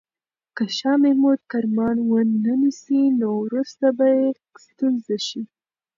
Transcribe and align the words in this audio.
که 0.55 0.63
شاه 0.77 0.97
محمود 1.03 1.39
کرمان 1.51 1.97
ونه 2.09 2.53
نیسي، 2.61 3.01
نو 3.19 3.29
وروسته 3.43 3.87
به 3.97 4.07
یې 4.17 4.27
ستونزه 4.65 5.17
شي. 5.27 5.41